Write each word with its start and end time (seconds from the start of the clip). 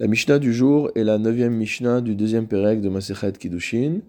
La 0.00 0.08
Mishnah 0.08 0.40
du 0.40 0.52
jour 0.52 0.90
est 0.96 1.04
la 1.04 1.18
neuvième 1.18 1.54
Mishnah 1.54 2.00
du 2.00 2.16
deuxième 2.16 2.48
Pérec 2.48 2.80
de 2.80 2.88
Masechet 2.88 3.30
Kiddushin, 3.30 4.00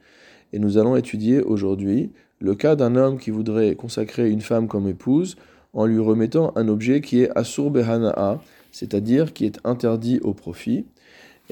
et 0.52 0.58
nous 0.58 0.80
allons 0.80 0.96
étudier 0.96 1.44
aujourd'hui 1.44 2.10
le 2.40 2.56
cas 2.56 2.76
d'un 2.76 2.96
homme 2.96 3.20
qui 3.20 3.30
voudrait 3.30 3.76
consacrer 3.76 4.32
une 4.32 4.42
femme 4.42 4.68
comme 4.68 4.88
épouse 4.88 5.36
en 5.74 5.86
lui 5.86 6.00
remettant 6.00 6.54
un 6.56 6.70
objet 6.70 7.02
qui 7.02 7.22
est 7.22 7.38
Asur 7.38 7.70
Behana'a, 7.70 8.42
c'est-à-dire 8.72 9.32
qui 9.32 9.46
est 9.46 9.60
interdit 9.64 10.20
au 10.24 10.34
profit. 10.34 10.86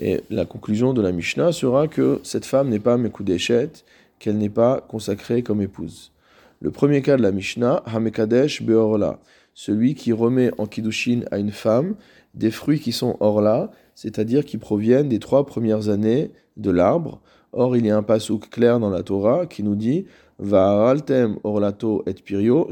Et 0.01 0.21
la 0.31 0.45
conclusion 0.45 0.93
de 0.93 1.03
la 1.03 1.11
Mishnah 1.11 1.51
sera 1.51 1.87
que 1.87 2.19
cette 2.23 2.45
femme 2.45 2.69
n'est 2.69 2.79
pas 2.79 2.97
Mekudeshet, 2.97 3.69
qu'elle 4.17 4.39
n'est 4.39 4.49
pas 4.49 4.81
consacrée 4.81 5.43
comme 5.43 5.61
épouse. 5.61 6.11
Le 6.59 6.71
premier 6.71 7.03
cas 7.03 7.17
de 7.17 7.21
la 7.21 7.31
Mishnah, 7.31 7.83
Hamekadesh 7.85 8.63
Beorla, 8.63 9.19
celui 9.53 9.93
qui 9.93 10.11
remet 10.11 10.49
en 10.57 10.65
Kiddushin 10.65 11.21
à 11.29 11.37
une 11.37 11.51
femme 11.51 11.93
des 12.33 12.49
fruits 12.49 12.79
qui 12.79 12.91
sont 12.91 13.15
orla, 13.19 13.69
c'est-à-dire 13.95 14.45
qui 14.45 14.57
proviennent 14.57 15.09
des 15.09 15.19
trois 15.19 15.45
premières 15.45 15.89
années 15.89 16.31
de 16.57 16.71
l'arbre. 16.71 17.21
Or, 17.51 17.77
il 17.77 17.85
y 17.85 17.91
a 17.91 17.97
un 17.97 18.03
pasouk 18.03 18.49
clair 18.49 18.79
dans 18.79 18.89
la 18.89 19.03
Torah 19.03 19.45
qui 19.45 19.63
nous 19.63 19.75
dit 19.75 20.05
et 20.41 22.13
pirio, 22.25 22.69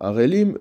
arelim 0.00 0.58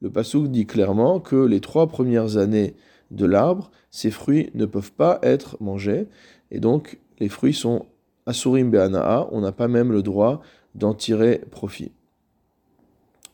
Le 0.00 0.10
pasouk 0.10 0.48
dit 0.48 0.66
clairement 0.66 1.20
que 1.20 1.36
les 1.36 1.60
trois 1.60 1.86
premières 1.86 2.36
années 2.36 2.74
de 3.10 3.26
l'arbre, 3.26 3.70
ces 3.90 4.10
fruits 4.10 4.50
ne 4.54 4.66
peuvent 4.66 4.92
pas 4.92 5.18
être 5.22 5.56
mangés, 5.60 6.06
et 6.50 6.60
donc 6.60 6.98
les 7.18 7.28
fruits 7.28 7.54
sont 7.54 7.86
asurim 8.26 8.70
be'anaa, 8.70 9.28
on 9.32 9.40
n'a 9.40 9.52
pas 9.52 9.68
même 9.68 9.92
le 9.92 10.02
droit 10.02 10.42
d'en 10.74 10.94
tirer 10.94 11.42
profit. 11.50 11.92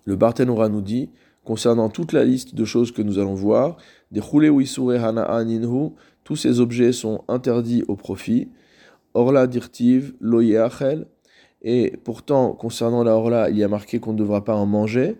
Le 0.04 0.16
Barthénora 0.16 0.68
nous 0.68 0.80
dit 0.80 1.10
concernant 1.46 1.88
toute 1.88 2.12
la 2.12 2.24
liste 2.24 2.54
de 2.54 2.64
choses 2.64 2.92
que 2.92 3.02
nous 3.02 3.18
allons 3.18 3.34
voir, 3.34 3.76
des 4.10 4.20
tous 6.24 6.36
ces 6.36 6.60
objets 6.60 6.92
sont 6.92 7.22
interdits 7.28 7.84
au 7.86 7.94
profit. 7.94 8.48
Orla 9.14 9.46
dirtiv 9.46 10.12
loyeachel, 10.20 11.06
et 11.62 11.96
pourtant, 12.04 12.52
concernant 12.52 13.04
la 13.04 13.16
orla, 13.16 13.48
il 13.48 13.56
y 13.56 13.64
a 13.64 13.68
marqué 13.68 14.00
qu'on 14.00 14.12
ne 14.12 14.18
devra 14.18 14.44
pas 14.44 14.56
en 14.56 14.66
manger, 14.66 15.16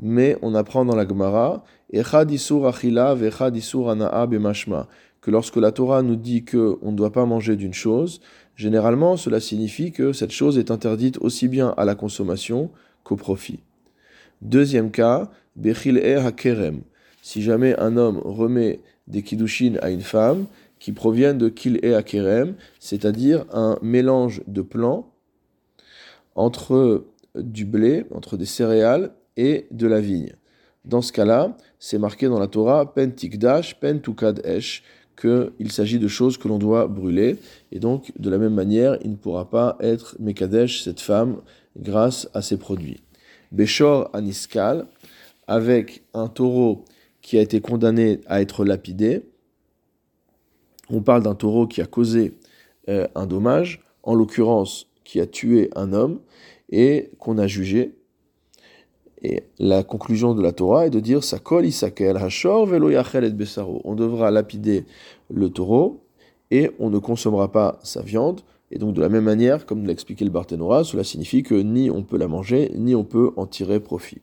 mais 0.00 0.36
on 0.42 0.54
apprend 0.54 0.84
dans 0.84 0.96
la 0.96 1.06
Gemara, 1.06 1.64
que 5.20 5.30
lorsque 5.30 5.56
la 5.56 5.72
Torah 5.72 6.02
nous 6.02 6.16
dit 6.16 6.44
qu'on 6.44 6.90
ne 6.90 6.96
doit 6.96 7.12
pas 7.12 7.26
manger 7.26 7.56
d'une 7.56 7.74
chose, 7.74 8.20
généralement 8.56 9.16
cela 9.16 9.38
signifie 9.40 9.92
que 9.92 10.12
cette 10.12 10.32
chose 10.32 10.58
est 10.58 10.70
interdite 10.70 11.18
aussi 11.18 11.48
bien 11.48 11.74
à 11.76 11.84
la 11.84 11.94
consommation 11.94 12.70
qu'au 13.04 13.16
profit. 13.16 13.60
Deuxième 14.42 14.90
cas, 14.90 15.30
Bechil 15.56 15.98
Hakerem. 15.98 16.80
Si 17.22 17.42
jamais 17.42 17.78
un 17.78 17.96
homme 17.96 18.18
remet 18.18 18.80
des 19.06 19.22
kiddushin 19.22 19.74
à 19.82 19.90
une 19.90 20.00
femme 20.00 20.46
qui 20.78 20.92
proviennent 20.92 21.36
de 21.36 21.48
Kil 21.48 21.78
E 21.84 21.94
Hakerem, 21.94 22.54
c'est-à-dire 22.78 23.44
un 23.52 23.78
mélange 23.82 24.42
de 24.46 24.62
plants 24.62 25.12
entre 26.34 27.04
du 27.34 27.66
blé, 27.66 28.06
entre 28.12 28.36
des 28.36 28.46
céréales 28.46 29.12
et 29.36 29.66
de 29.70 29.86
la 29.86 30.00
vigne. 30.00 30.32
Dans 30.86 31.02
ce 31.02 31.12
cas-là, 31.12 31.56
c'est 31.78 31.98
marqué 31.98 32.28
dans 32.28 32.38
la 32.38 32.46
Torah 32.46 32.94
Pen 32.94 33.12
Tikdash, 33.14 33.78
Pen 33.78 34.00
Tukad 34.00 34.40
Esh, 34.44 34.82
qu'il 35.20 35.70
s'agit 35.70 35.98
de 35.98 36.08
choses 36.08 36.38
que 36.38 36.48
l'on 36.48 36.58
doit 36.58 36.86
brûler. 36.88 37.36
Et 37.72 37.78
donc, 37.78 38.10
de 38.18 38.30
la 38.30 38.38
même 38.38 38.54
manière, 38.54 38.96
il 39.04 39.10
ne 39.10 39.16
pourra 39.16 39.50
pas 39.50 39.76
être 39.80 40.16
Mekadesh, 40.18 40.82
cette 40.82 41.00
femme, 41.00 41.42
grâce 41.78 42.28
à 42.32 42.40
ces 42.40 42.56
produits. 42.56 43.02
Beshor 43.52 44.10
Aniskal, 44.12 44.86
avec 45.46 46.02
un 46.14 46.28
taureau 46.28 46.84
qui 47.22 47.38
a 47.38 47.42
été 47.42 47.60
condamné 47.60 48.20
à 48.26 48.40
être 48.40 48.64
lapidé. 48.64 49.22
On 50.88 51.02
parle 51.02 51.22
d'un 51.22 51.34
taureau 51.34 51.66
qui 51.66 51.80
a 51.80 51.86
causé 51.86 52.38
euh, 52.88 53.06
un 53.14 53.26
dommage, 53.26 53.82
en 54.02 54.14
l'occurrence 54.14 54.86
qui 55.04 55.20
a 55.20 55.26
tué 55.26 55.70
un 55.76 55.92
homme 55.92 56.20
et 56.70 57.10
qu'on 57.18 57.38
a 57.38 57.46
jugé. 57.46 57.94
Et 59.22 59.44
la 59.58 59.82
conclusion 59.82 60.34
de 60.34 60.42
la 60.42 60.52
Torah 60.52 60.86
est 60.86 60.90
de 60.90 61.00
dire 61.00 61.22
Sakol 61.22 61.66
isakel 61.66 62.16
hashor 62.16 62.66
velo 62.66 62.90
besaro. 63.32 63.82
On 63.84 63.94
devra 63.94 64.30
lapider 64.30 64.86
le 65.28 65.50
taureau 65.50 66.04
et 66.50 66.70
on 66.78 66.88
ne 66.90 66.98
consommera 66.98 67.52
pas 67.52 67.78
sa 67.82 68.00
viande. 68.00 68.40
Et 68.70 68.78
donc 68.78 68.94
de 68.94 69.00
la 69.00 69.08
même 69.08 69.24
manière, 69.24 69.66
comme 69.66 69.86
l'a 69.86 69.92
expliqué 69.92 70.24
le 70.24 70.30
Barthénora, 70.30 70.84
cela 70.84 71.04
signifie 71.04 71.42
que 71.42 71.54
ni 71.54 71.90
on 71.90 72.02
peut 72.02 72.18
la 72.18 72.28
manger, 72.28 72.70
ni 72.76 72.94
on 72.94 73.04
peut 73.04 73.32
en 73.36 73.46
tirer 73.46 73.80
profit. 73.80 74.22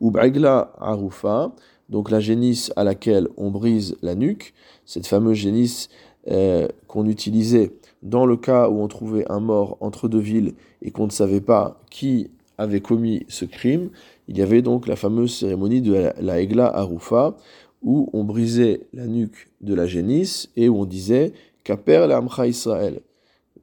Ou 0.00 0.12
arufa, 0.16 1.52
donc 1.88 2.10
la 2.10 2.20
génisse 2.20 2.72
à 2.76 2.84
laquelle 2.84 3.28
on 3.36 3.50
brise 3.50 3.96
la 4.02 4.14
nuque, 4.14 4.54
cette 4.84 5.06
fameuse 5.06 5.38
génisse 5.38 5.88
euh, 6.30 6.68
qu'on 6.86 7.06
utilisait 7.06 7.72
dans 8.02 8.26
le 8.26 8.36
cas 8.36 8.68
où 8.68 8.80
on 8.80 8.88
trouvait 8.88 9.24
un 9.30 9.40
mort 9.40 9.76
entre 9.80 10.08
deux 10.08 10.20
villes 10.20 10.54
et 10.82 10.90
qu'on 10.90 11.06
ne 11.06 11.10
savait 11.10 11.40
pas 11.40 11.80
qui 11.90 12.30
avait 12.58 12.80
commis 12.80 13.24
ce 13.28 13.44
crime, 13.44 13.90
il 14.26 14.36
y 14.36 14.42
avait 14.42 14.62
donc 14.62 14.86
la 14.86 14.96
fameuse 14.96 15.34
cérémonie 15.34 15.80
de 15.80 15.94
la, 15.94 16.14
la 16.20 16.40
Egla 16.40 16.66
Arufa, 16.66 17.36
où 17.82 18.10
on 18.12 18.24
brisait 18.24 18.80
la 18.92 19.06
nuque 19.06 19.48
de 19.60 19.74
la 19.74 19.86
génisse 19.86 20.50
et 20.56 20.68
où 20.68 20.80
on 20.80 20.84
disait 20.84 21.32
Kaper 21.64 22.06
l'amcha 22.08 22.46
Israël, 22.46 23.00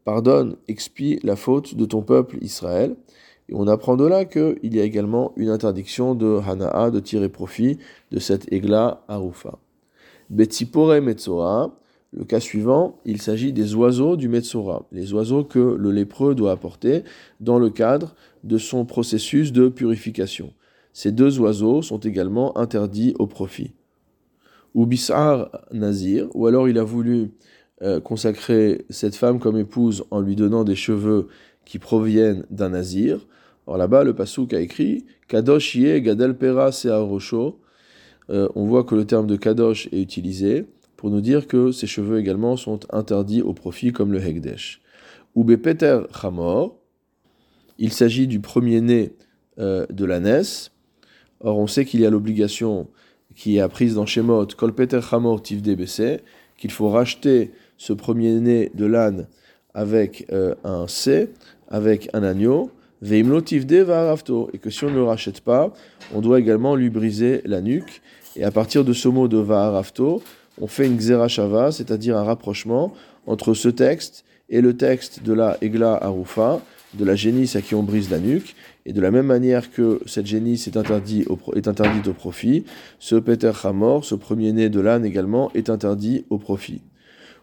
pardonne, 0.05 0.55
expie 0.69 1.19
la 1.23 1.35
faute 1.35 1.75
de 1.75 1.83
ton 1.83 2.01
peuple 2.01 2.37
Israël. 2.41 2.95
Et 3.49 3.53
on 3.53 3.67
apprend 3.67 3.97
de 3.97 4.05
là 4.05 4.23
qu'il 4.23 4.73
y 4.73 4.79
a 4.79 4.83
également 4.83 5.33
une 5.35 5.49
interdiction 5.49 6.15
de 6.15 6.39
Hana'a 6.47 6.89
de 6.89 6.99
tirer 6.99 7.29
profit 7.29 7.77
de 8.11 8.19
cet 8.19 8.51
égla 8.51 9.03
Arufa. 9.07 9.59
Betsipore 10.29 11.01
Metzora, 11.01 11.77
le 12.13 12.23
cas 12.23 12.39
suivant, 12.39 12.99
il 13.05 13.21
s'agit 13.21 13.51
des 13.51 13.75
oiseaux 13.75 14.15
du 14.15 14.29
Metzora, 14.29 14.85
les 14.91 15.13
oiseaux 15.13 15.43
que 15.43 15.59
le 15.59 15.91
lépreux 15.91 16.33
doit 16.33 16.53
apporter 16.53 17.03
dans 17.39 17.59
le 17.59 17.69
cadre 17.69 18.15
de 18.43 18.57
son 18.57 18.85
processus 18.85 19.51
de 19.51 19.67
purification. 19.67 20.53
Ces 20.93 21.11
deux 21.11 21.39
oiseaux 21.39 21.81
sont 21.81 21.99
également 21.99 22.57
interdits 22.57 23.13
au 23.19 23.27
profit. 23.27 23.73
Ou 24.73 24.85
Bisar 24.85 25.49
Nazir, 25.71 26.27
ou 26.33 26.47
alors 26.47 26.69
il 26.69 26.79
a 26.79 26.83
voulu 26.83 27.31
euh, 27.85 27.99
consacrer 27.99 28.83
cette 28.89 29.15
femme 29.15 29.39
comme 29.39 29.57
épouse 29.57 30.05
en 30.09 30.19
lui 30.19 30.35
donnant 30.35 30.63
des 30.63 30.75
cheveux 30.75 31.27
qui 31.65 31.77
proviennent 31.77 32.43
d'un 32.49 32.69
nazir. 32.69 33.27
Alors 33.67 33.77
là-bas, 33.77 34.03
le 34.03 34.15
Passouk 34.15 34.53
a 34.53 34.59
écrit 34.59 35.05
Kadosh 35.27 35.75
yé 35.75 36.01
gadel 36.01 36.35
pera. 36.35 36.71
Euh, 38.31 38.49
on 38.55 38.65
voit 38.65 38.83
que 38.85 38.95
le 38.95 39.05
terme 39.05 39.27
de 39.27 39.35
Kadosh 39.35 39.87
est 39.91 40.01
utilisé 40.01 40.65
pour 40.97 41.11
nous 41.11 41.21
dire 41.21 41.45
que 41.45 41.71
ces 41.71 41.85
cheveux 41.85 42.17
également 42.17 42.57
sont 42.57 42.79
interdits 42.91 43.43
au 43.43 43.53
profit 43.53 43.91
comme 43.91 44.11
le 44.11 44.19
Hegdesh. 44.19 44.81
Ou 45.35 45.43
Peter 45.43 45.99
Chamor, 46.19 46.75
il 47.77 47.93
s'agit 47.93 48.25
du 48.25 48.39
premier-né 48.39 49.13
euh, 49.59 49.85
de 49.91 50.05
l'ânesse. 50.05 50.71
Or, 51.39 51.59
on 51.59 51.67
sait 51.67 51.85
qu'il 51.85 51.99
y 51.99 52.05
a 52.07 52.09
l'obligation 52.09 52.87
qui 53.35 53.57
est 53.57 53.59
apprise 53.59 53.93
dans 53.93 54.07
Shemot, 54.07 54.47
Kol 54.57 54.73
Peter 54.73 55.01
Chamor 55.01 55.43
Tivde 55.43 55.77
qu'il 56.57 56.71
faut 56.71 56.89
racheter 56.89 57.51
ce 57.77 57.93
premier-né 57.93 58.71
de 58.73 58.85
l'âne 58.85 59.27
avec 59.73 60.25
euh, 60.31 60.55
un 60.63 60.87
C, 60.87 61.29
avec 61.69 62.09
un 62.13 62.23
agneau, 62.23 62.71
et 63.03 64.57
que 64.57 64.69
si 64.69 64.83
on 64.83 64.89
ne 64.89 64.95
le 64.95 65.03
rachète 65.03 65.41
pas, 65.41 65.73
on 66.13 66.21
doit 66.21 66.39
également 66.39 66.75
lui 66.75 66.89
briser 66.89 67.41
la 67.45 67.61
nuque. 67.61 68.01
Et 68.35 68.43
à 68.43 68.51
partir 68.51 68.83
de 68.83 68.93
ce 68.93 69.07
mot 69.07 69.27
de 69.27 69.37
Vaharafto, 69.37 70.23
on 70.59 70.67
fait 70.67 70.87
une 70.87 70.97
Xerashava, 70.97 71.71
c'est-à-dire 71.71 72.17
un 72.17 72.23
rapprochement 72.23 72.93
entre 73.27 73.53
ce 73.53 73.69
texte 73.69 74.25
et 74.49 74.61
le 74.61 74.75
texte 74.75 75.23
de 75.23 75.33
la 75.33 75.57
Egla 75.61 76.01
Arufa, 76.01 76.61
de 76.93 77.05
la 77.05 77.15
génisse 77.15 77.55
à 77.55 77.61
qui 77.61 77.75
on 77.75 77.83
brise 77.83 78.09
la 78.09 78.19
nuque. 78.19 78.55
Et 78.85 78.93
de 78.93 79.01
la 79.01 79.11
même 79.11 79.25
manière 79.25 79.71
que 79.71 79.99
cette 80.05 80.27
génisse 80.27 80.67
est, 80.67 80.77
interdite 80.77 81.27
au, 81.27 81.37
est 81.55 81.67
interdite 81.67 82.07
au 82.07 82.13
profit, 82.13 82.65
ce 82.99 83.15
Peter 83.15 83.51
Hamor, 83.63 84.05
ce 84.05 84.15
premier-né 84.15 84.69
de 84.69 84.79
l'âne 84.79 85.05
également, 85.05 85.51
est 85.53 85.69
interdit 85.69 86.25
au 86.29 86.37
profit. 86.37 86.81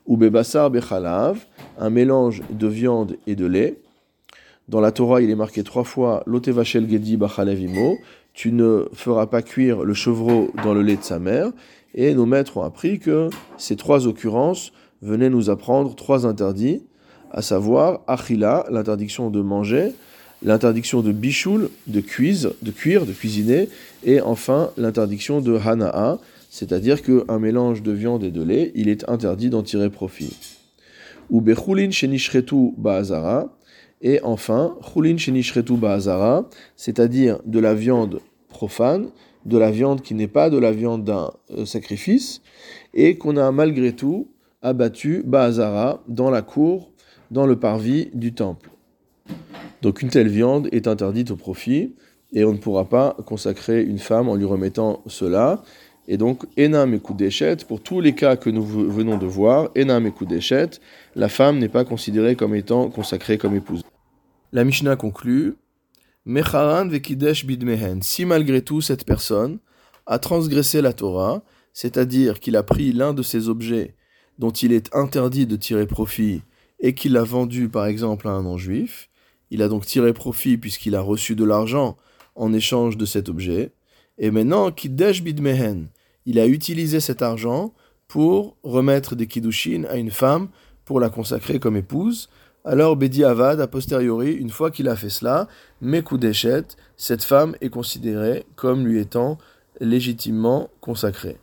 Ou 0.06 0.16
Bebassar 0.16 0.70
Bechalav, 0.70 1.38
un 1.78 1.90
mélange 1.90 2.42
de 2.50 2.66
viande 2.66 3.16
et 3.26 3.36
de 3.36 3.46
lait. 3.46 3.78
Dans 4.68 4.80
la 4.80 4.92
Torah, 4.92 5.22
il 5.22 5.30
est 5.30 5.36
marqué 5.36 5.62
trois 5.62 5.84
fois 5.84 6.22
Lotevachel 6.26 6.88
Gedi 6.88 7.16
Bachalevimo, 7.16 7.96
tu 8.34 8.52
ne 8.52 8.86
feras 8.94 9.26
pas 9.26 9.42
cuire 9.42 9.82
le 9.84 9.94
chevreau 9.94 10.50
dans 10.64 10.74
le 10.74 10.82
lait 10.82 10.96
de 10.96 11.02
sa 11.02 11.18
mère. 11.18 11.50
Et 11.94 12.14
nos 12.14 12.26
maîtres 12.26 12.56
ont 12.56 12.62
appris 12.62 12.98
que 12.98 13.28
ces 13.58 13.76
trois 13.76 14.06
occurrences 14.06 14.72
venaient 15.02 15.28
nous 15.28 15.50
apprendre 15.50 15.94
trois 15.94 16.26
interdits, 16.26 16.82
à 17.30 17.42
savoir 17.42 18.00
Achila, 18.06 18.64
l'interdiction 18.70 19.30
de 19.30 19.42
manger, 19.42 19.92
l'interdiction 20.42 21.02
de 21.02 21.12
bichoul, 21.12 21.68
de 21.86 22.00
cuise, 22.00 22.52
de 22.62 22.70
cuire, 22.70 23.04
de 23.04 23.12
cuisiner, 23.12 23.68
et 24.04 24.20
enfin 24.20 24.70
l'interdiction 24.76 25.40
de 25.40 25.56
Hana'a, 25.56 26.18
c'est-à-dire 26.52 27.00
qu'un 27.00 27.38
mélange 27.38 27.82
de 27.82 27.92
viande 27.92 28.24
et 28.24 28.30
de 28.30 28.42
lait, 28.42 28.72
il 28.74 28.90
est 28.90 29.08
interdit 29.08 29.48
d'en 29.48 29.62
tirer 29.62 29.88
profit. 29.88 30.36
Ou 31.30 31.40
Bechulin 31.40 31.90
Shenishretu 31.90 32.74
Ba'azara, 32.76 33.56
et 34.02 34.20
enfin, 34.22 34.76
chulin 34.82 35.16
shenishretu 35.16 35.78
ba'azara, 35.78 36.46
c'est-à-dire 36.76 37.38
de 37.46 37.58
la 37.58 37.72
viande 37.72 38.20
profane 38.50 39.08
de 39.46 39.56
la 39.56 39.70
viande 39.70 40.02
qui 40.02 40.14
n'est 40.14 40.28
pas 40.28 40.50
de 40.50 40.58
la 40.58 40.72
viande 40.72 41.04
d'un 41.04 41.32
euh, 41.56 41.64
sacrifice, 41.64 42.42
et 42.92 43.16
qu'on 43.16 43.38
a 43.38 43.50
malgré 43.50 43.92
tout 43.92 44.28
abattu 44.60 45.22
Baazara 45.24 46.02
dans 46.06 46.30
la 46.30 46.42
cour, 46.42 46.90
dans 47.30 47.46
le 47.46 47.58
parvis 47.58 48.10
du 48.12 48.34
temple. 48.34 48.70
Donc 49.80 50.02
une 50.02 50.10
telle 50.10 50.28
viande 50.28 50.68
est 50.70 50.86
interdite 50.86 51.30
au 51.30 51.36
profit, 51.36 51.94
et 52.32 52.44
on 52.44 52.52
ne 52.52 52.58
pourra 52.58 52.88
pas 52.88 53.16
consacrer 53.26 53.82
une 53.82 53.98
femme 53.98 54.28
en 54.28 54.36
lui 54.36 54.44
remettant 54.44 55.02
cela. 55.06 55.62
Et 56.08 56.16
donc, 56.16 56.44
Enam 56.58 56.94
et 56.94 57.00
d'échette, 57.14 57.64
pour 57.64 57.80
tous 57.80 58.00
les 58.00 58.14
cas 58.14 58.36
que 58.36 58.50
nous 58.50 58.64
venons 58.64 59.18
de 59.18 59.26
voir, 59.26 59.70
Enam 59.76 60.06
et 60.06 60.24
d'échette, 60.26 60.80
la 61.14 61.28
femme 61.28 61.58
n'est 61.58 61.68
pas 61.68 61.84
considérée 61.84 62.34
comme 62.34 62.54
étant 62.54 62.90
consacrée 62.90 63.38
comme 63.38 63.54
épouse. 63.54 63.82
La 64.52 64.64
Mishnah 64.64 64.96
conclut 64.96 65.54
Mecharan 66.24 66.88
vekidesh 66.88 67.46
bidmehen. 67.46 68.00
Si 68.02 68.24
malgré 68.24 68.62
tout 68.62 68.80
cette 68.80 69.04
personne 69.04 69.58
a 70.06 70.18
transgressé 70.18 70.80
la 70.80 70.92
Torah, 70.92 71.42
c'est-à-dire 71.72 72.38
qu'il 72.38 72.56
a 72.56 72.62
pris 72.62 72.92
l'un 72.92 73.12
de 73.12 73.22
ces 73.22 73.48
objets 73.48 73.94
dont 74.38 74.50
il 74.50 74.72
est 74.72 74.94
interdit 74.94 75.46
de 75.46 75.56
tirer 75.56 75.86
profit 75.86 76.42
et 76.80 76.94
qu'il 76.94 77.12
l'a 77.12 77.24
vendu 77.24 77.68
par 77.68 77.86
exemple 77.86 78.28
à 78.28 78.32
un 78.32 78.42
non-juif, 78.42 79.08
il 79.50 79.62
a 79.62 79.68
donc 79.68 79.84
tiré 79.84 80.12
profit 80.12 80.58
puisqu'il 80.58 80.94
a 80.94 81.00
reçu 81.00 81.34
de 81.34 81.44
l'argent 81.44 81.96
en 82.34 82.52
échange 82.52 82.96
de 82.96 83.04
cet 83.04 83.28
objet, 83.28 83.72
et 84.22 84.30
maintenant, 84.30 84.70
Kiddesh 84.70 85.24
Bidmehen, 85.24 85.88
il 86.26 86.38
a 86.38 86.46
utilisé 86.46 87.00
cet 87.00 87.22
argent 87.22 87.74
pour 88.06 88.56
remettre 88.62 89.16
des 89.16 89.26
Kiddushin 89.26 89.82
à 89.90 89.96
une 89.96 90.12
femme 90.12 90.48
pour 90.84 91.00
la 91.00 91.10
consacrer 91.10 91.58
comme 91.58 91.76
épouse. 91.76 92.28
Alors 92.64 92.96
Bedi 92.96 93.24
Avad, 93.24 93.60
a 93.60 93.66
posteriori, 93.66 94.32
une 94.32 94.50
fois 94.50 94.70
qu'il 94.70 94.88
a 94.88 94.94
fait 94.94 95.08
cela, 95.08 95.48
Mekudeshet, 95.80 96.62
cette 96.96 97.24
femme 97.24 97.56
est 97.60 97.68
considérée 97.68 98.46
comme 98.54 98.86
lui 98.86 99.00
étant 99.00 99.38
légitimement 99.80 100.70
consacrée. 100.80 101.38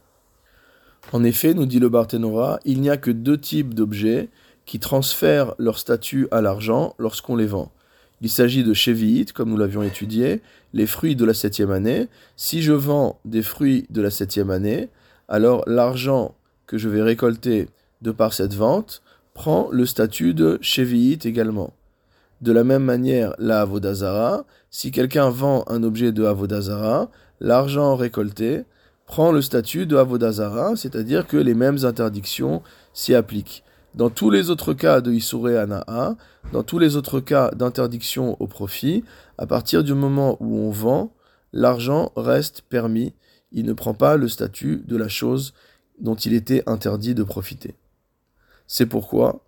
En 1.12 1.26
effet, 1.26 1.54
nous 1.54 1.66
dit 1.66 1.80
le 1.80 1.90
Barthénora, 1.90 2.62
il 2.64 2.80
n'y 2.80 2.90
a 2.90 2.96
que 2.96 3.12
deux 3.12 3.38
types 3.38 3.74
d'objets 3.74 4.30
qui 4.66 4.80
transfèrent 4.80 5.54
leur 5.58 5.80
statut 5.80 6.30
à 6.32 6.40
l'argent 6.40 6.96
lorsqu'on 6.98 7.36
les 7.36 7.48
vend. 7.48 7.74
Il 8.22 8.30
s'agit 8.30 8.64
de 8.64 8.74
Chevi'it, 8.74 9.32
comme 9.32 9.50
nous 9.50 9.58
l'avions 9.58 9.84
étudié, 9.84 10.42
les 10.74 10.86
fruits 10.86 11.16
de 11.16 11.26
la 11.26 11.34
septième 11.34 11.72
année. 11.72 12.08
Si 12.36 12.62
je 12.62 12.74
vends 12.74 13.20
des 13.26 13.42
fruits 13.42 13.86
de 13.90 14.02
la 14.02 14.12
septième 14.12 14.50
année, 14.50 14.90
alors 15.28 15.64
l'argent 15.68 16.36
que 16.68 16.78
je 16.78 16.90
vais 16.90 17.02
récolter 17.02 17.68
de 18.02 18.12
par 18.12 18.34
cette 18.34 18.54
vente 18.54 19.02
prend 19.34 19.70
le 19.72 19.86
statut 19.86 20.34
de 20.34 20.60
Chevi'it 20.62 21.26
également. 21.26 21.74
De 22.42 22.52
la 22.52 22.64
même 22.64 22.84
manière, 22.84 23.34
la 23.38 23.62
Avodazara, 23.62 24.46
si 24.70 24.92
quelqu'un 24.92 25.30
vend 25.30 25.64
un 25.68 25.84
objet 25.84 26.12
de 26.12 26.24
Avodazara, 26.26 27.10
l'argent 27.40 27.96
récolté 27.96 28.64
prend 29.06 29.32
le 29.32 29.42
statut 29.42 29.86
de 29.86 29.98
Avodazara, 29.98 30.76
c'est-à-dire 30.76 31.26
que 31.26 31.38
les 31.38 31.54
mêmes 31.54 31.84
interdictions 31.84 32.62
s'y 32.94 33.16
appliquent. 33.16 33.64
Dans 33.96 34.10
tous 34.10 34.30
les 34.30 34.50
autres 34.50 34.74
cas 34.74 35.02
de 35.02 35.12
Isure 35.12 35.48
Ana'a, 35.48 36.16
dans 36.54 36.64
tous 36.64 36.78
les 36.78 36.96
autres 36.96 37.20
cas 37.20 37.50
d'interdiction 37.52 38.40
au 38.40 38.48
profit, 38.48 39.04
à 39.38 39.48
partir 39.48 39.84
du 39.84 39.94
moment 39.94 40.38
où 40.40 40.58
on 40.60 40.70
vend, 40.70 41.14
l'argent 41.54 42.12
reste 42.16 42.62
permis. 42.62 43.14
Il 43.52 43.66
ne 43.66 43.74
prend 43.74 43.96
pas 43.96 44.16
le 44.16 44.28
statut 44.28 44.84
de 44.86 44.96
la 44.96 45.08
chose 45.08 45.54
dont 46.00 46.16
il 46.16 46.34
était 46.34 46.64
interdit 46.70 47.16
de 47.16 47.24
profiter. 47.24 47.76
C'est 48.68 48.86
pourquoi, 48.86 49.44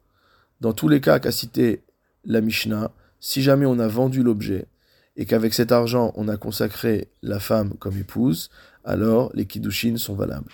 dans 0.59 0.73
tous 0.73 0.87
les 0.87 1.01
cas 1.01 1.19
qu'a 1.19 1.31
cité 1.31 1.83
la 2.25 2.41
Mishnah, 2.41 2.91
si 3.19 3.43
jamais 3.43 3.67
on 3.67 3.77
a 3.77 3.87
vendu 3.87 4.23
l'objet 4.23 4.67
et 5.17 5.25
qu'avec 5.25 5.53
cet 5.53 5.71
argent 5.71 6.13
on 6.15 6.27
a 6.27 6.37
consacré 6.37 7.09
la 7.21 7.39
femme 7.39 7.75
comme 7.75 7.97
épouse, 7.97 8.49
alors 8.83 9.29
les 9.35 9.45
kiddushin 9.45 9.97
sont 9.97 10.15
valables. 10.15 10.51